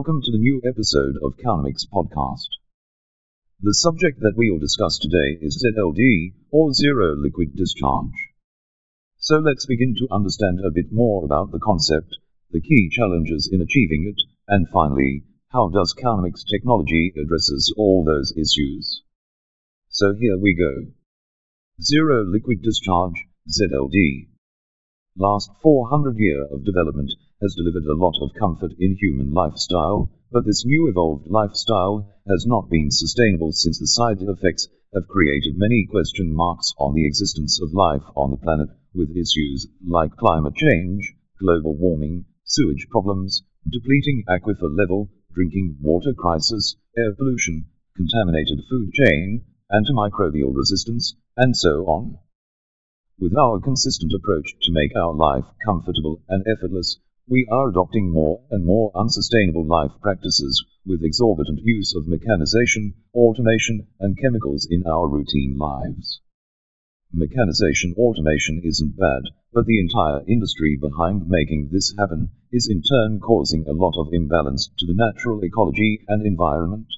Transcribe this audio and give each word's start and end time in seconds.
Welcome 0.00 0.22
to 0.22 0.32
the 0.32 0.38
new 0.38 0.62
episode 0.64 1.16
of 1.22 1.36
Countermix 1.36 1.84
Podcast. 1.86 2.48
The 3.60 3.74
subject 3.74 4.20
that 4.20 4.32
we'll 4.34 4.58
discuss 4.58 4.98
today 4.98 5.36
is 5.42 5.62
ZLD, 5.62 6.32
or 6.50 6.72
Zero 6.72 7.14
Liquid 7.14 7.54
Discharge. 7.54 8.16
So 9.18 9.36
let's 9.36 9.66
begin 9.66 9.94
to 9.98 10.08
understand 10.10 10.60
a 10.64 10.70
bit 10.70 10.90
more 10.90 11.22
about 11.22 11.52
the 11.52 11.60
concept, 11.62 12.16
the 12.50 12.62
key 12.62 12.88
challenges 12.90 13.46
in 13.52 13.60
achieving 13.60 14.10
it, 14.10 14.22
and 14.48 14.66
finally, 14.72 15.24
how 15.52 15.68
does 15.68 15.92
Countermix 15.92 16.48
technology 16.50 17.12
addresses 17.20 17.74
all 17.76 18.02
those 18.02 18.32
issues. 18.38 19.02
So 19.90 20.14
here 20.18 20.38
we 20.38 20.54
go. 20.54 20.92
Zero 21.82 22.24
Liquid 22.24 22.62
Discharge, 22.62 23.26
ZLD. 23.50 24.28
Last 25.20 25.50
400 25.60 26.16
year 26.16 26.46
of 26.46 26.64
development 26.64 27.12
has 27.42 27.54
delivered 27.54 27.84
a 27.84 27.92
lot 27.92 28.14
of 28.22 28.32
comfort 28.32 28.72
in 28.78 28.96
human 28.96 29.30
lifestyle, 29.30 30.10
but 30.32 30.46
this 30.46 30.64
new 30.64 30.88
evolved 30.88 31.26
lifestyle 31.26 32.10
has 32.26 32.46
not 32.46 32.70
been 32.70 32.90
sustainable 32.90 33.52
since 33.52 33.78
the 33.78 33.86
side 33.86 34.22
effects 34.22 34.66
have 34.94 35.06
created 35.08 35.58
many 35.58 35.86
question 35.90 36.34
marks 36.34 36.72
on 36.78 36.94
the 36.94 37.04
existence 37.04 37.60
of 37.60 37.74
life 37.74 38.02
on 38.16 38.30
the 38.30 38.38
planet, 38.38 38.70
with 38.94 39.14
issues 39.14 39.68
like 39.86 40.16
climate 40.16 40.54
change, 40.54 41.14
global 41.38 41.76
warming, 41.76 42.24
sewage 42.44 42.88
problems, 42.88 43.42
depleting 43.70 44.24
aquifer 44.26 44.74
level, 44.74 45.10
drinking 45.34 45.76
water 45.82 46.14
crisis, 46.14 46.76
air 46.96 47.14
pollution, 47.14 47.66
contaminated 47.94 48.62
food 48.70 48.90
chain, 48.94 49.44
antimicrobial 49.70 50.56
resistance, 50.56 51.14
and 51.36 51.54
so 51.54 51.84
on. 51.84 52.16
With 53.20 53.36
our 53.36 53.60
consistent 53.60 54.14
approach 54.14 54.56
to 54.62 54.72
make 54.72 54.96
our 54.96 55.12
life 55.12 55.44
comfortable 55.62 56.22
and 56.30 56.42
effortless, 56.46 56.98
we 57.28 57.46
are 57.50 57.68
adopting 57.68 58.08
more 58.08 58.40
and 58.50 58.64
more 58.64 58.90
unsustainable 58.94 59.66
life 59.66 59.92
practices 60.00 60.64
with 60.86 61.04
exorbitant 61.04 61.60
use 61.62 61.94
of 61.94 62.08
mechanization, 62.08 62.94
automation, 63.12 63.88
and 63.98 64.16
chemicals 64.16 64.66
in 64.70 64.86
our 64.86 65.06
routine 65.06 65.58
lives. 65.58 66.22
Mechanization 67.12 67.92
automation 67.98 68.62
isn't 68.64 68.96
bad, 68.96 69.24
but 69.52 69.66
the 69.66 69.80
entire 69.80 70.24
industry 70.26 70.78
behind 70.80 71.28
making 71.28 71.68
this 71.70 71.94
happen 71.98 72.30
is 72.50 72.70
in 72.70 72.80
turn 72.80 73.20
causing 73.20 73.66
a 73.66 73.74
lot 73.74 73.98
of 73.98 74.14
imbalance 74.14 74.70
to 74.78 74.86
the 74.86 74.94
natural 74.94 75.44
ecology 75.44 76.02
and 76.08 76.24
environment. 76.24 76.88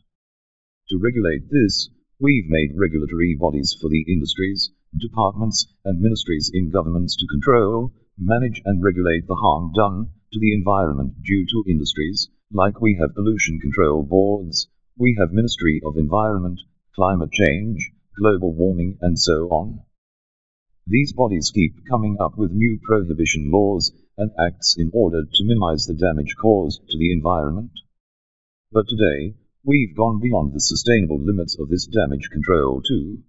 To 0.90 0.98
regulate 0.98 1.50
this, 1.50 1.90
we've 2.20 2.48
made 2.48 2.78
regulatory 2.78 3.36
bodies 3.36 3.76
for 3.80 3.88
the 3.88 4.04
industries, 4.06 4.70
departments, 4.96 5.66
and 5.84 6.00
ministries 6.00 6.50
in 6.52 6.70
governments 6.70 7.16
to 7.16 7.26
control, 7.26 7.92
manage, 8.18 8.60
and 8.64 8.82
regulate 8.82 9.26
the 9.26 9.34
harm 9.34 9.72
done 9.72 10.10
to 10.32 10.38
the 10.38 10.54
environment 10.54 11.22
due 11.22 11.46
to 11.46 11.64
industries, 11.68 12.28
like 12.52 12.80
we 12.80 12.96
have 13.00 13.14
pollution 13.14 13.58
control 13.60 14.02
boards, 14.02 14.68
we 14.98 15.16
have 15.18 15.32
Ministry 15.32 15.80
of 15.84 15.96
Environment, 15.96 16.60
Climate 16.94 17.32
Change, 17.32 17.90
Global 18.18 18.52
Warming, 18.52 18.98
and 19.00 19.18
so 19.18 19.48
on. 19.48 19.80
These 20.86 21.14
bodies 21.14 21.50
keep 21.54 21.86
coming 21.88 22.18
up 22.20 22.36
with 22.36 22.50
new 22.50 22.78
prohibition 22.82 23.50
laws 23.50 23.92
and 24.18 24.30
acts 24.38 24.76
in 24.76 24.90
order 24.92 25.22
to 25.22 25.44
minimize 25.44 25.86
the 25.86 25.94
damage 25.94 26.34
caused 26.40 26.82
to 26.88 26.98
the 26.98 27.12
environment. 27.12 27.70
But 28.70 28.88
today, 28.88 29.34
we've 29.64 29.96
gone 29.96 30.20
beyond 30.20 30.52
the 30.52 30.60
sustainable 30.60 31.20
limits 31.20 31.58
of 31.58 31.68
this 31.70 31.86
damage 31.86 32.28
control 32.30 32.82
too. 32.82 33.22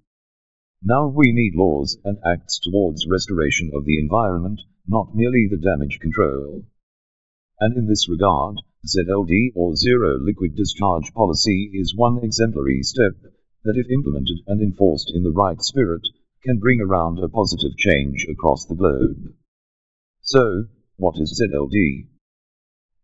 Now 0.83 1.07
we 1.07 1.31
need 1.31 1.55
laws 1.55 1.97
and 2.03 2.17
acts 2.25 2.59
towards 2.59 3.07
restoration 3.07 3.71
of 3.73 3.85
the 3.85 3.99
environment, 3.99 4.61
not 4.87 5.15
merely 5.15 5.47
the 5.49 5.57
damage 5.57 5.99
control 5.99 6.65
and 7.63 7.77
in 7.77 7.87
this 7.87 8.09
regard, 8.09 8.57
ZLD 8.85 9.53
or 9.55 9.75
Zero 9.77 10.19
Liquid 10.19 10.53
Discharge 10.53 11.13
Policy 11.13 11.71
is 11.73 11.95
one 11.95 12.21
exemplary 12.21 12.81
step 12.83 13.13
that, 13.63 13.77
if 13.77 13.89
implemented 13.89 14.39
and 14.47 14.61
enforced 14.61 15.09
in 15.15 15.23
the 15.23 15.31
right 15.31 15.61
spirit, 15.61 16.01
can 16.43 16.59
bring 16.59 16.81
around 16.81 17.19
a 17.19 17.29
positive 17.29 17.77
change 17.77 18.27
across 18.29 18.65
the 18.65 18.75
globe. 18.75 19.33
So, 20.19 20.65
what 20.97 21.15
is 21.19 21.39
ZLD? 21.41 22.07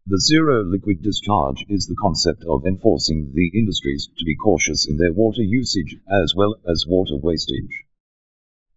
The 0.08 0.20
zero 0.20 0.64
liquid 0.64 1.02
discharge 1.02 1.66
is 1.68 1.86
the 1.86 1.96
concept 2.02 2.44
of 2.46 2.66
enforcing 2.66 3.32
the 3.34 3.52
industries 3.54 4.10
to 4.18 4.26
be 4.26 4.36
cautious 4.36 4.88
in 4.88 4.98
their 4.98 5.14
water 5.14 5.44
usage 5.44 5.98
as 6.10 6.34
well 6.36 6.56
as 6.68 6.88
water 6.88 7.18
wastage. 7.18 7.86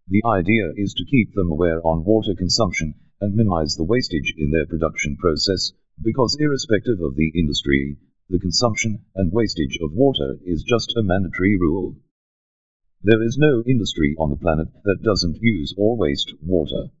The 0.07 0.21
idea 0.25 0.73
is 0.75 0.93
to 0.93 1.05
keep 1.05 1.33
them 1.33 1.49
aware 1.49 1.81
on 1.81 2.03
water 2.03 2.35
consumption 2.35 2.95
and 3.21 3.35
minimize 3.35 3.75
the 3.75 3.85
wastage 3.85 4.35
in 4.37 4.51
their 4.51 4.65
production 4.65 5.15
process, 5.15 5.71
because 6.01 6.35
irrespective 6.39 6.99
of 6.99 7.15
the 7.15 7.31
industry, 7.33 7.97
the 8.29 8.37
consumption 8.37 9.05
and 9.15 9.31
wastage 9.31 9.79
of 9.81 9.93
water 9.93 10.37
is 10.45 10.61
just 10.63 10.93
a 10.97 11.03
mandatory 11.03 11.57
rule. 11.57 11.95
There 13.01 13.23
is 13.23 13.37
no 13.37 13.63
industry 13.65 14.13
on 14.19 14.29
the 14.29 14.35
planet 14.35 14.67
that 14.83 15.01
doesn't 15.03 15.41
use 15.41 15.73
or 15.77 15.95
waste 15.95 16.33
water. 16.41 16.91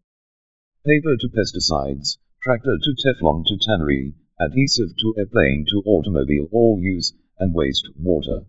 Paper 0.85 1.17
to 1.17 1.27
pesticides, 1.27 2.17
tractor 2.43 2.77
to 2.77 2.93
Teflon 2.93 3.45
to 3.45 3.55
tannery, 3.57 4.13
adhesive 4.37 4.97
to 4.97 5.15
airplane 5.17 5.65
to 5.69 5.81
automobile 5.85 6.49
all 6.51 6.77
use 6.77 7.13
and 7.39 7.53
waste 7.53 7.87
water. 7.97 8.41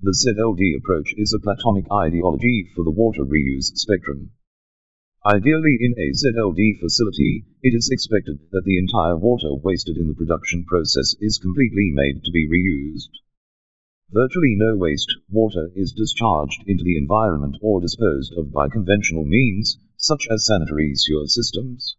The 0.00 0.14
ZLD 0.14 0.78
approach 0.78 1.12
is 1.16 1.34
a 1.34 1.40
Platonic 1.40 1.86
ideology 1.90 2.70
for 2.72 2.84
the 2.84 2.92
water 2.92 3.24
reuse 3.24 3.74
spectrum. 3.74 4.30
Ideally 5.26 5.76
in 5.80 5.94
a 5.98 6.14
ZLD 6.14 6.78
facility, 6.78 7.44
it 7.64 7.74
is 7.74 7.90
expected 7.90 8.38
that 8.52 8.62
the 8.64 8.78
entire 8.78 9.16
water 9.16 9.52
wasted 9.52 9.96
in 9.96 10.06
the 10.06 10.14
production 10.14 10.64
process 10.64 11.16
is 11.20 11.38
completely 11.42 11.90
made 11.92 12.22
to 12.22 12.30
be 12.30 12.46
reused. 12.46 13.10
Virtually 14.12 14.54
no 14.56 14.76
waste 14.76 15.12
water 15.28 15.72
is 15.74 15.92
discharged 15.92 16.62
into 16.68 16.84
the 16.84 16.96
environment 16.96 17.56
or 17.60 17.80
disposed 17.80 18.32
of 18.34 18.52
by 18.52 18.68
conventional 18.68 19.24
means, 19.24 19.80
such 19.96 20.28
as 20.30 20.46
sanitary 20.46 20.92
sewer 20.94 21.26
systems. 21.26 21.96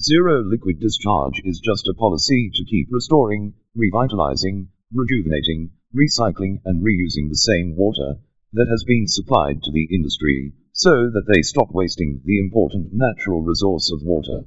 Zero 0.00 0.44
liquid 0.44 0.78
discharge 0.78 1.42
is 1.44 1.58
just 1.58 1.88
a 1.88 1.92
policy 1.92 2.52
to 2.54 2.64
keep 2.64 2.86
restoring, 2.92 3.52
revitalizing, 3.74 4.68
rejuvenating, 4.94 5.70
recycling, 5.92 6.60
and 6.64 6.84
reusing 6.84 7.28
the 7.28 7.34
same 7.34 7.74
water 7.74 8.14
that 8.52 8.68
has 8.68 8.84
been 8.84 9.08
supplied 9.08 9.60
to 9.60 9.72
the 9.72 9.88
industry 9.92 10.52
so 10.70 11.10
that 11.10 11.24
they 11.26 11.42
stop 11.42 11.72
wasting 11.72 12.20
the 12.24 12.38
important 12.38 12.92
natural 12.92 13.42
resource 13.42 13.90
of 13.90 14.00
water. 14.04 14.44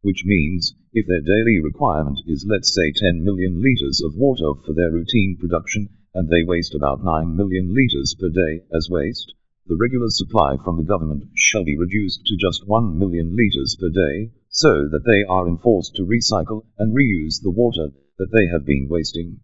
Which 0.00 0.24
means, 0.24 0.74
if 0.94 1.06
their 1.06 1.20
daily 1.20 1.60
requirement 1.62 2.20
is 2.26 2.46
let's 2.48 2.74
say 2.74 2.92
10 2.92 3.22
million 3.22 3.60
liters 3.60 4.00
of 4.02 4.16
water 4.16 4.54
for 4.64 4.72
their 4.72 4.90
routine 4.90 5.36
production, 5.38 5.90
and 6.14 6.30
they 6.30 6.44
waste 6.44 6.74
about 6.74 7.04
9 7.04 7.36
million 7.36 7.74
liters 7.74 8.16
per 8.18 8.30
day 8.30 8.64
as 8.72 8.88
waste, 8.88 9.34
the 9.68 9.76
regular 9.76 10.08
supply 10.08 10.56
from 10.64 10.78
the 10.78 10.88
government 10.88 11.24
shall 11.34 11.64
be 11.64 11.76
reduced 11.76 12.24
to 12.24 12.36
just 12.36 12.66
1 12.66 12.98
million 12.98 13.36
liters 13.36 13.76
per 13.78 13.90
day, 13.90 14.30
so 14.56 14.88
that 14.88 15.04
they 15.04 15.22
are 15.28 15.46
enforced 15.46 15.94
to 15.94 16.02
recycle 16.02 16.64
and 16.78 16.96
reuse 16.96 17.42
the 17.42 17.50
water 17.50 17.92
that 18.16 18.32
they 18.32 18.46
have 18.46 18.64
been 18.64 18.88
wasting. 18.88 19.38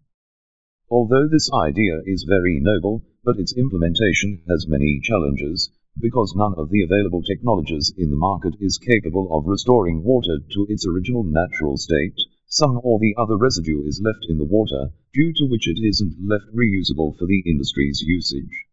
Although 0.89 1.27
this 1.27 1.51
idea 1.53 2.01
is 2.03 2.23
very 2.27 2.59
noble, 2.59 3.05
but 3.23 3.37
its 3.37 3.53
implementation 3.53 4.41
has 4.49 4.67
many 4.67 4.99
challenges, 5.03 5.69
because 5.99 6.33
none 6.35 6.55
of 6.57 6.71
the 6.71 6.81
available 6.81 7.21
technologies 7.21 7.93
in 7.95 8.09
the 8.09 8.15
market 8.15 8.55
is 8.59 8.79
capable 8.79 9.29
of 9.37 9.45
restoring 9.45 10.03
water 10.03 10.39
to 10.51 10.65
its 10.67 10.87
original 10.87 11.23
natural 11.23 11.77
state, 11.77 12.19
some 12.47 12.81
or 12.83 12.97
the 12.97 13.13
other 13.15 13.37
residue 13.37 13.83
is 13.85 14.01
left 14.03 14.25
in 14.27 14.39
the 14.39 14.43
water, 14.43 14.89
due 15.13 15.31
to 15.31 15.45
which 15.45 15.67
it 15.67 15.77
isn't 15.79 16.27
left 16.27 16.45
reusable 16.55 17.15
for 17.19 17.27
the 17.27 17.43
industry's 17.45 18.01
usage. 18.01 18.65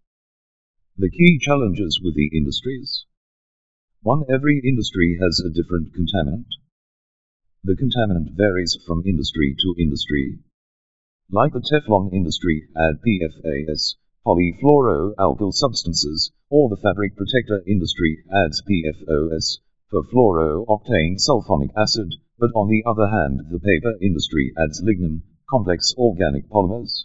The 0.97 1.11
key 1.11 1.39
challenges 1.39 2.01
with 2.03 2.15
the 2.15 2.31
industries 2.35 3.05
1. 4.03 4.25
Every 4.33 4.63
industry 4.65 5.19
has 5.21 5.41
a 5.41 5.51
different 5.51 5.93
contaminant. 5.93 6.47
The 7.65 7.77
contaminant 7.77 8.31
varies 8.35 8.79
from 8.87 9.03
industry 9.05 9.55
to 9.61 9.75
industry. 9.79 10.39
Like 11.31 11.53
the 11.53 11.61
Teflon 11.61 12.11
industry, 12.11 12.67
add 12.75 13.03
PFAS, 13.07 13.97
polyfluoroalkyl 14.25 15.53
substances, 15.53 16.33
or 16.49 16.71
the 16.71 16.81
fabric 16.81 17.15
protector 17.15 17.63
industry 17.67 18.25
adds 18.33 18.63
PFOS, 18.63 19.59
perfluorooctane 19.93 21.21
sulfonic 21.21 21.71
acid, 21.77 22.15
but 22.39 22.53
on 22.55 22.69
the 22.71 22.83
other 22.87 23.07
hand 23.07 23.51
the 23.51 23.61
paper 23.61 23.99
industry 24.01 24.51
adds 24.57 24.83
lignin, 24.83 25.21
complex 25.51 25.95
organic 25.99 26.49
polymers. 26.49 27.05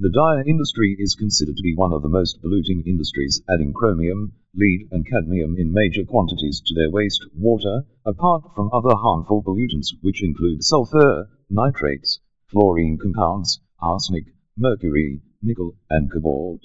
The 0.00 0.08
dye 0.08 0.42
industry 0.48 0.96
is 0.98 1.16
considered 1.16 1.58
to 1.58 1.62
be 1.62 1.74
one 1.76 1.92
of 1.92 2.00
the 2.00 2.08
most 2.08 2.40
polluting 2.40 2.82
industries, 2.86 3.42
adding 3.46 3.74
chromium, 3.74 4.32
lead, 4.54 4.86
and 4.90 5.06
cadmium 5.06 5.56
in 5.56 5.72
major 5.72 6.04
quantities 6.04 6.60
to 6.60 6.74
their 6.74 6.90
waste 6.90 7.26
water, 7.34 7.86
apart 8.04 8.44
from 8.54 8.68
other 8.70 8.94
harmful 8.94 9.42
pollutants 9.42 9.94
which 10.02 10.22
include 10.22 10.62
sulfur, 10.62 11.26
nitrates, 11.48 12.20
fluorine 12.48 12.98
compounds, 12.98 13.60
arsenic, 13.80 14.26
mercury, 14.58 15.22
nickel, 15.42 15.74
and 15.88 16.12
cobalt. 16.12 16.60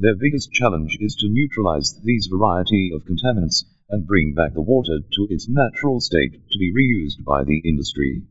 Their 0.00 0.16
biggest 0.16 0.50
challenge 0.50 0.98
is 1.00 1.14
to 1.16 1.28
neutralize 1.28 2.00
these 2.02 2.26
variety 2.26 2.90
of 2.92 3.04
contaminants 3.04 3.64
and 3.88 4.04
bring 4.04 4.34
back 4.34 4.54
the 4.54 4.60
water 4.60 4.98
to 4.98 5.26
its 5.30 5.48
natural 5.48 6.00
state 6.00 6.32
to 6.50 6.58
be 6.58 6.72
reused 6.72 7.24
by 7.24 7.44
the 7.44 7.58
industry. 7.58 8.24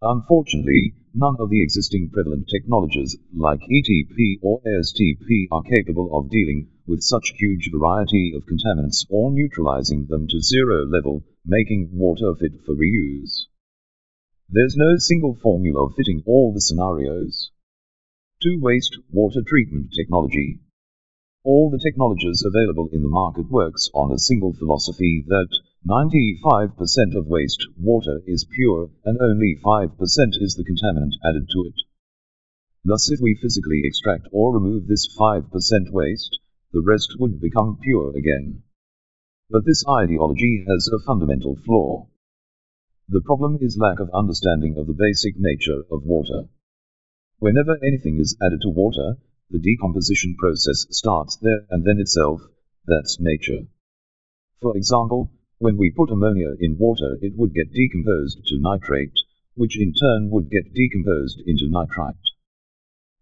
Unfortunately, 0.00 0.94
none 1.12 1.34
of 1.40 1.50
the 1.50 1.60
existing 1.60 2.10
prevalent 2.10 2.46
technologies, 2.48 3.16
like 3.34 3.58
ETP 3.62 4.38
or 4.42 4.60
ASTP, 4.62 5.48
are 5.50 5.62
capable 5.64 6.16
of 6.16 6.30
dealing 6.30 6.68
with 6.88 7.02
such 7.02 7.34
huge 7.36 7.70
variety 7.70 8.32
of 8.34 8.46
contaminants 8.46 9.04
or 9.10 9.30
neutralizing 9.30 10.06
them 10.08 10.26
to 10.26 10.40
zero 10.40 10.86
level, 10.86 11.22
making 11.44 11.90
water 11.92 12.34
fit 12.34 12.64
for 12.64 12.74
reuse. 12.74 13.44
There's 14.48 14.74
no 14.74 14.96
single 14.96 15.34
formula 15.34 15.90
fitting 15.94 16.22
all 16.24 16.54
the 16.54 16.62
scenarios. 16.62 17.50
2. 18.42 18.58
Waste 18.62 18.96
water 19.12 19.42
treatment 19.46 19.92
technology. 19.94 20.60
All 21.44 21.70
the 21.70 21.78
technologies 21.78 22.42
available 22.42 22.88
in 22.92 23.02
the 23.02 23.08
market 23.08 23.50
works 23.50 23.90
on 23.92 24.10
a 24.10 24.18
single 24.18 24.54
philosophy 24.54 25.24
that 25.28 25.48
95% 25.86 27.14
of 27.14 27.26
waste 27.26 27.66
water 27.78 28.22
is 28.26 28.46
pure 28.54 28.90
and 29.04 29.20
only 29.20 29.58
5% 29.62 29.92
is 30.40 30.54
the 30.54 30.64
contaminant 30.64 31.14
added 31.22 31.48
to 31.52 31.64
it. 31.64 31.74
Thus 32.84 33.10
if 33.10 33.20
we 33.20 33.34
physically 33.34 33.82
extract 33.84 34.28
or 34.32 34.54
remove 34.54 34.86
this 34.86 35.14
5% 35.16 35.90
waste, 35.90 36.38
the 36.72 36.82
rest 36.82 37.16
would 37.18 37.40
become 37.40 37.78
pure 37.82 38.16
again. 38.16 38.62
But 39.50 39.64
this 39.64 39.84
ideology 39.88 40.64
has 40.68 40.88
a 40.88 41.02
fundamental 41.06 41.56
flaw. 41.56 42.08
The 43.08 43.22
problem 43.22 43.58
is 43.62 43.78
lack 43.78 44.00
of 44.00 44.10
understanding 44.12 44.76
of 44.76 44.86
the 44.86 44.92
basic 44.92 45.34
nature 45.38 45.82
of 45.90 46.04
water. 46.04 46.48
Whenever 47.38 47.78
anything 47.82 48.18
is 48.18 48.36
added 48.42 48.60
to 48.62 48.68
water, 48.68 49.16
the 49.50 49.58
decomposition 49.58 50.36
process 50.38 50.86
starts 50.90 51.38
there 51.38 51.64
and 51.70 51.84
then 51.84 51.98
itself, 51.98 52.42
that's 52.86 53.18
nature. 53.18 53.66
For 54.60 54.76
example, 54.76 55.30
when 55.58 55.78
we 55.78 55.90
put 55.90 56.10
ammonia 56.10 56.54
in 56.60 56.76
water 56.78 57.16
it 57.22 57.34
would 57.36 57.54
get 57.54 57.72
decomposed 57.72 58.44
to 58.44 58.60
nitrate, 58.60 59.18
which 59.54 59.80
in 59.80 59.94
turn 59.94 60.28
would 60.30 60.50
get 60.50 60.74
decomposed 60.74 61.40
into 61.46 61.70
nitrite. 61.70 62.14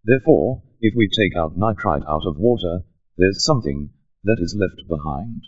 Therefore, 0.03 0.63
if 0.81 0.93
we 0.95 1.07
take 1.07 1.37
out 1.37 1.57
nitrite 1.57 2.03
out 2.07 2.25
of 2.25 2.37
water, 2.37 2.83
there's 3.17 3.43
something 3.43 3.89
that 4.23 4.37
is 4.39 4.55
left 4.55 4.87
behind. 4.87 5.43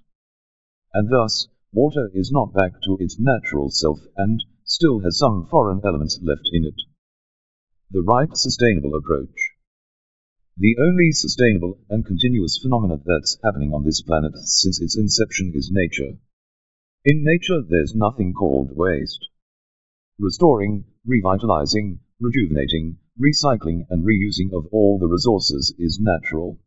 And 0.94 1.10
thus, 1.10 1.48
water 1.72 2.10
is 2.14 2.32
not 2.32 2.54
back 2.54 2.82
to 2.84 2.98
its 3.00 3.20
natural 3.20 3.70
self 3.70 4.00
and 4.18 4.44
still 4.64 5.00
has 5.02 5.20
some 5.20 5.48
foreign 5.48 5.82
elements 5.86 6.20
left 6.24 6.50
in 6.52 6.66
it. 6.66 6.82
The 7.92 8.02
right 8.02 8.36
sustainable 8.36 8.96
approach. 8.96 9.36
The 10.58 10.78
only 10.80 11.12
sustainable 11.12 11.80
and 11.90 12.06
continuous 12.06 12.60
phenomenon 12.62 13.04
that's 13.06 13.38
happening 13.44 13.72
on 13.74 13.86
this 13.86 14.02
planet 14.02 14.34
since 14.36 14.82
its 14.82 14.98
inception 14.98 15.54
is 15.56 15.72
nature. 15.72 16.18
In 17.06 17.24
nature 17.24 17.62
there's 17.62 17.96
nothing 17.96 18.34
called 18.34 18.76
waste. 18.76 19.28
Restoring, 20.20 20.86
revitalizing, 21.06 22.00
rejuvenating, 22.20 22.98
recycling 23.18 23.86
and 23.90 24.06
reusing 24.06 24.52
of 24.54 24.66
all 24.72 25.00
the 25.00 25.08
resources 25.08 25.74
is 25.80 26.00
natural. 26.02 26.60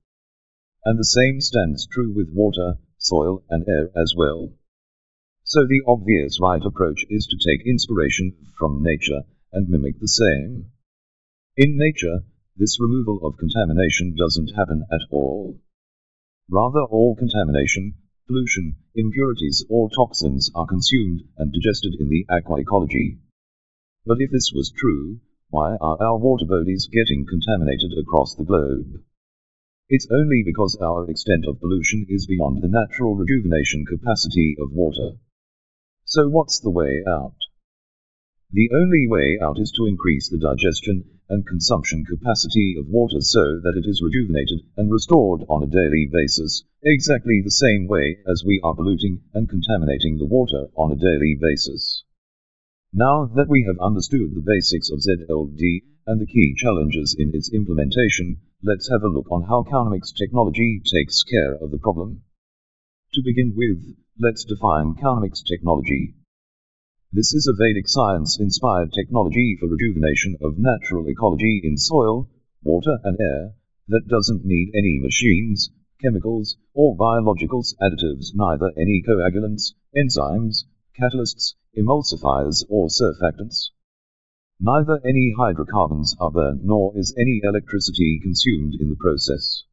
And 0.84 0.99
the 0.99 1.05
same 1.05 1.40
stands 1.40 1.87
true 1.87 2.12
with 2.12 2.32
water, 2.32 2.79
soil 2.99 3.44
and 3.49 3.64
air 3.69 3.90
as 3.96 4.14
well. 4.17 4.52
So 5.44 5.64
the 5.64 5.82
obvious 5.87 6.40
right 6.40 6.64
approach 6.64 7.05
is 7.08 7.26
to 7.26 7.37
take 7.37 7.67
inspiration 7.67 8.34
from 8.58 8.82
nature 8.82 9.23
and 9.52 9.69
mimic 9.69 10.00
the 10.00 10.08
same. 10.08 10.73
In 11.56 11.76
nature, 11.76 12.25
this 12.56 12.81
removal 12.81 13.25
of 13.25 13.37
contamination 13.37 14.17
doesn't 14.17 14.56
happen 14.56 14.84
at 14.90 15.02
all. 15.11 15.61
Rather, 16.50 16.82
all 16.82 17.14
contamination, 17.14 17.94
pollution, 18.26 18.76
impurities, 18.94 19.64
or 19.69 19.88
toxins 19.88 20.50
are 20.55 20.67
consumed 20.67 21.23
and 21.38 21.52
digested 21.52 21.94
in 22.00 22.08
the 22.08 22.26
aqua 22.28 22.56
ecology. 22.56 23.19
But 24.05 24.20
if 24.20 24.32
this 24.32 24.50
was 24.52 24.73
true, 24.73 25.20
why 25.49 25.76
are 25.76 26.02
our 26.02 26.19
water 26.19 26.46
bodies 26.46 26.88
getting 26.90 27.25
contaminated 27.28 27.93
across 27.96 28.35
the 28.35 28.44
globe? 28.44 29.05
It's 29.94 30.08
only 30.10 30.42
because 30.42 30.74
our 30.80 31.04
extent 31.10 31.44
of 31.46 31.60
pollution 31.60 32.06
is 32.08 32.26
beyond 32.26 32.62
the 32.62 32.68
natural 32.68 33.14
rejuvenation 33.14 33.84
capacity 33.84 34.56
of 34.58 34.72
water. 34.72 35.18
So 36.06 36.30
what's 36.30 36.60
the 36.60 36.70
way 36.70 37.04
out? 37.06 37.36
The 38.50 38.70
only 38.72 39.06
way 39.06 39.38
out 39.38 39.60
is 39.60 39.70
to 39.72 39.84
increase 39.84 40.30
the 40.30 40.38
digestion 40.38 41.04
and 41.28 41.46
consumption 41.46 42.06
capacity 42.06 42.74
of 42.78 42.88
water 42.88 43.20
so 43.20 43.60
that 43.60 43.76
it 43.76 43.86
is 43.86 44.00
rejuvenated 44.00 44.62
and 44.78 44.90
restored 44.90 45.42
on 45.50 45.62
a 45.62 45.66
daily 45.66 46.08
basis, 46.10 46.64
exactly 46.82 47.42
the 47.44 47.50
same 47.50 47.86
way 47.86 48.16
as 48.26 48.42
we 48.46 48.62
are 48.64 48.74
polluting 48.74 49.20
and 49.34 49.50
contaminating 49.50 50.16
the 50.16 50.24
water 50.24 50.68
on 50.74 50.90
a 50.90 50.96
daily 50.96 51.36
basis. 51.38 52.02
Now 52.94 53.26
that 53.26 53.50
we 53.50 53.64
have 53.64 53.76
understood 53.78 54.34
the 54.34 54.40
basics 54.40 54.90
of 54.90 55.00
ZLD 55.00 55.82
and 56.06 56.18
the 56.18 56.24
key 56.24 56.54
challenges 56.56 57.14
in 57.18 57.34
its 57.34 57.52
implementation, 57.52 58.40
let's 58.64 58.88
have 58.88 59.03
a 59.03 59.09
look 59.09 59.26
on 59.32 59.43
how 59.43 59.64
Calnomics 59.64 60.14
technology 60.17 60.81
takes 60.85 61.25
care 61.25 61.55
of 61.55 61.73
the 61.73 61.79
problem. 61.79 62.23
To 63.14 63.23
begin 63.25 63.55
with, 63.56 63.97
let's 64.20 64.44
define 64.44 64.94
Calnomics 64.94 65.43
technology. 65.43 66.14
This 67.12 67.35
is 67.35 67.49
a 67.49 67.59
Vedic 67.59 67.88
science-inspired 67.88 68.93
technology 68.93 69.56
for 69.59 69.67
rejuvenation 69.67 70.37
of 70.41 70.59
natural 70.59 71.09
ecology 71.09 71.61
in 71.64 71.76
soil, 71.76 72.31
water 72.62 72.99
and 73.03 73.19
air 73.20 73.55
that 73.88 74.06
doesn't 74.09 74.44
need 74.44 74.70
any 74.76 75.00
machines, 75.03 75.73
chemicals, 76.00 76.56
or 76.73 76.94
biological 76.94 77.64
additives 77.82 78.31
neither 78.32 78.70
any 78.76 79.03
coagulants, 79.03 79.75
enzymes, 79.97 80.64
catalysts, 80.97 81.55
emulsifiers 81.76 82.64
or 82.69 82.87
surfactants. 82.87 83.70
Neither 84.64 85.05
any 85.05 85.35
hydrocarbons 85.37 86.14
are 86.20 86.31
burned 86.31 86.62
nor 86.62 86.97
is 86.97 87.12
any 87.19 87.41
electricity 87.43 88.20
consumed 88.23 88.75
in 88.79 88.91
the 88.91 88.94
process. 88.94 89.64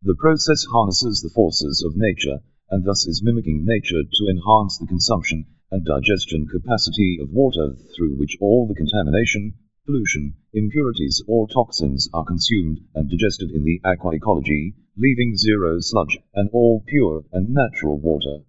The 0.00 0.14
process 0.14 0.64
harnesses 0.72 1.20
the 1.20 1.28
forces 1.28 1.84
of 1.84 1.98
nature 1.98 2.40
and 2.70 2.82
thus 2.82 3.06
is 3.06 3.22
mimicking 3.22 3.66
nature 3.66 4.02
to 4.02 4.26
enhance 4.26 4.78
the 4.78 4.86
consumption 4.86 5.44
and 5.70 5.84
digestion 5.84 6.46
capacity 6.46 7.18
of 7.20 7.28
water 7.28 7.76
through 7.94 8.16
which 8.16 8.38
all 8.40 8.66
the 8.66 8.74
contamination, 8.74 9.52
pollution, 9.84 10.32
impurities 10.54 11.22
or 11.26 11.46
toxins 11.46 12.08
are 12.14 12.24
consumed 12.24 12.80
and 12.94 13.10
digested 13.10 13.50
in 13.50 13.64
the 13.64 13.82
aqua 13.84 14.14
ecology, 14.14 14.76
leaving 14.96 15.36
zero 15.36 15.78
sludge 15.78 16.18
and 16.32 16.48
all 16.54 16.82
pure 16.86 17.26
and 17.32 17.50
natural 17.50 18.00
water. 18.00 18.44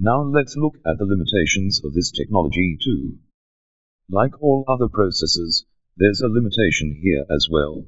Now 0.00 0.24
let's 0.24 0.56
look 0.56 0.74
at 0.84 0.98
the 0.98 1.06
limitations 1.06 1.84
of 1.84 1.94
this 1.94 2.10
technology 2.10 2.76
too. 2.82 3.20
Like 4.08 4.40
all 4.40 4.64
other 4.68 4.86
processes, 4.86 5.66
there's 5.96 6.20
a 6.20 6.28
limitation 6.28 6.94
here 7.02 7.26
as 7.28 7.48
well. 7.50 7.86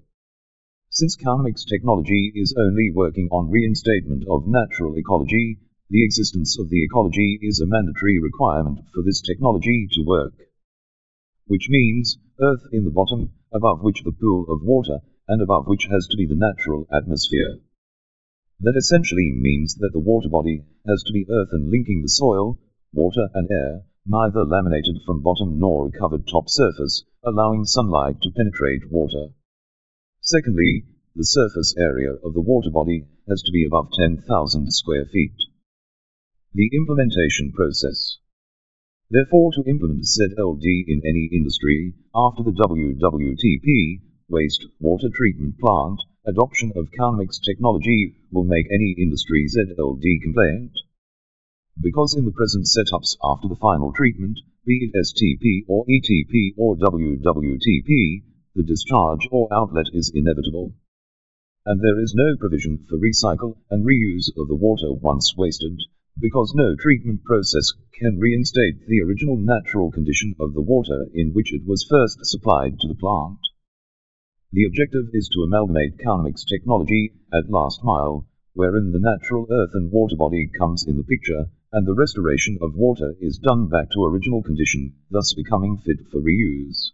Since 0.90 1.16
Calnomics 1.16 1.64
technology 1.64 2.32
is 2.34 2.56
only 2.58 2.90
working 2.92 3.28
on 3.30 3.50
reinstatement 3.50 4.24
of 4.28 4.48
natural 4.48 4.98
ecology, 4.98 5.60
the 5.88 6.04
existence 6.04 6.58
of 6.58 6.70
the 6.70 6.82
ecology 6.82 7.38
is 7.40 7.60
a 7.60 7.66
mandatory 7.66 8.18
requirement 8.18 8.80
for 8.92 9.04
this 9.04 9.20
technology 9.20 9.86
to 9.92 10.02
work. 10.02 10.34
Which 11.46 11.68
means, 11.70 12.18
earth 12.40 12.66
in 12.72 12.84
the 12.84 12.90
bottom, 12.90 13.34
above 13.52 13.84
which 13.84 14.02
the 14.02 14.10
pool 14.10 14.44
of 14.48 14.64
water, 14.64 14.98
and 15.28 15.40
above 15.40 15.68
which 15.68 15.86
has 15.86 16.08
to 16.08 16.16
be 16.16 16.26
the 16.26 16.34
natural 16.34 16.88
atmosphere. 16.92 17.60
That 18.58 18.76
essentially 18.76 19.38
means 19.38 19.76
that 19.76 19.92
the 19.92 20.00
water 20.00 20.28
body 20.28 20.64
has 20.84 21.04
to 21.04 21.12
be 21.12 21.30
earthen 21.30 21.70
linking 21.70 22.02
the 22.02 22.08
soil, 22.08 22.58
water 22.92 23.28
and 23.34 23.48
air, 23.48 23.84
neither 24.08 24.44
laminated 24.44 24.96
from 25.04 25.22
bottom 25.22 25.58
nor 25.58 25.90
covered 25.90 26.26
top 26.26 26.48
surface, 26.48 27.04
allowing 27.22 27.64
sunlight 27.64 28.20
to 28.22 28.30
penetrate 28.30 28.90
water. 28.90 29.28
Secondly, 30.20 30.84
the 31.14 31.24
surface 31.24 31.74
area 31.78 32.14
of 32.24 32.34
the 32.34 32.40
water 32.40 32.70
body 32.70 33.06
has 33.28 33.42
to 33.42 33.52
be 33.52 33.64
above 33.64 33.92
10,000 33.92 34.72
square 34.72 35.04
feet 35.04 35.36
the 36.54 36.70
implementation 36.74 37.52
process. 37.52 38.18
Therefore, 39.10 39.52
to 39.52 39.68
implement 39.68 40.04
ZLD 40.04 40.64
in 40.88 41.02
any 41.04 41.28
industry, 41.30 41.94
after 42.14 42.42
the 42.42 42.50
WWTP, 42.50 44.00
waste 44.28 44.66
water 44.80 45.08
treatment 45.12 45.58
plant, 45.58 46.00
adoption 46.26 46.72
of 46.74 46.90
Calnomics 46.98 47.38
technology 47.44 48.16
will 48.32 48.44
make 48.44 48.66
any 48.72 48.96
industry 48.98 49.46
ZLD 49.46 50.22
compliant. 50.22 50.72
Because 51.80 52.16
in 52.16 52.24
the 52.24 52.32
present 52.32 52.66
setups 52.66 53.16
after 53.22 53.46
the 53.46 53.54
final 53.54 53.92
treatment, 53.92 54.40
be 54.66 54.90
it 54.90 54.98
STP 54.98 55.64
or 55.68 55.86
ETP 55.86 56.54
or 56.56 56.76
WWTP, 56.76 58.22
the 58.56 58.64
discharge 58.64 59.28
or 59.30 59.46
outlet 59.52 59.86
is 59.92 60.10
inevitable. 60.12 60.74
And 61.64 61.80
there 61.80 62.00
is 62.00 62.14
no 62.16 62.36
provision 62.36 62.84
for 62.88 62.98
recycle 62.98 63.58
and 63.70 63.86
reuse 63.86 64.28
of 64.36 64.48
the 64.48 64.56
water 64.56 64.92
once 64.92 65.36
wasted, 65.36 65.80
because 66.18 66.52
no 66.54 66.74
treatment 66.74 67.22
process 67.22 67.72
can 67.92 68.18
reinstate 68.18 68.86
the 68.86 69.00
original 69.00 69.36
natural 69.36 69.92
condition 69.92 70.34
of 70.40 70.54
the 70.54 70.62
water 70.62 71.06
in 71.14 71.32
which 71.32 71.52
it 71.52 71.64
was 71.64 71.86
first 71.88 72.26
supplied 72.26 72.80
to 72.80 72.88
the 72.88 72.94
plant. 72.94 73.38
The 74.50 74.64
objective 74.64 75.10
is 75.12 75.28
to 75.28 75.42
amalgamate 75.42 75.98
Calnomics 75.98 76.44
technology 76.44 77.12
at 77.32 77.50
last 77.50 77.84
mile, 77.84 78.26
wherein 78.58 78.90
the 78.90 78.98
natural 78.98 79.46
earth 79.52 79.70
and 79.72 79.92
water 79.92 80.16
body 80.16 80.50
comes 80.58 80.84
in 80.84 80.96
the 80.96 81.04
picture, 81.04 81.48
and 81.70 81.86
the 81.86 81.94
restoration 81.94 82.58
of 82.60 82.74
water 82.74 83.14
is 83.20 83.38
done 83.38 83.68
back 83.68 83.88
to 83.88 84.04
original 84.04 84.42
condition, 84.42 84.92
thus 85.12 85.32
becoming 85.32 85.78
fit 85.78 85.98
for 86.10 86.20
reuse. 86.20 86.90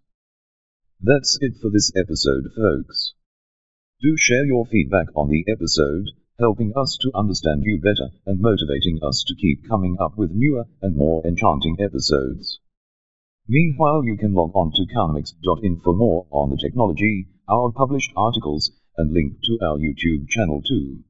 That's 1.01 1.39
it 1.41 1.55
for 1.63 1.71
this 1.71 1.91
episode, 1.97 2.53
folks. 2.55 3.15
Do 4.03 4.15
share 4.19 4.45
your 4.45 4.67
feedback 4.67 5.07
on 5.17 5.31
the 5.31 5.43
episode, 5.49 6.11
helping 6.39 6.75
us 6.77 6.99
to 7.01 7.11
understand 7.15 7.63
you 7.65 7.81
better 7.81 8.11
and 8.27 8.41
motivating 8.41 8.99
us 9.03 9.25
to 9.27 9.35
keep 9.35 9.67
coming 9.67 9.97
up 9.99 10.19
with 10.19 10.33
newer 10.33 10.67
and 10.83 10.95
more 10.95 11.27
enchanting 11.27 11.79
episodes. 11.81 12.61
Meanwhile, 13.49 14.05
you 14.05 14.19
can 14.19 14.35
log 14.35 14.51
on 14.55 14.73
to 14.73 14.85
calnamix.in 14.95 15.81
for 15.81 15.95
more 15.95 16.27
on 16.31 16.51
the 16.51 16.59
technology, 16.61 17.29
our 17.49 17.73
published 17.73 18.13
articles, 18.15 18.71
and 18.99 19.15
link 19.15 19.41
to 19.45 19.59
our 19.63 19.79
YouTube 19.79 20.29
channel 20.29 20.61
too. 20.61 21.05